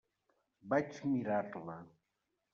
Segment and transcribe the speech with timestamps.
[0.71, 1.79] Vaig mirar-la.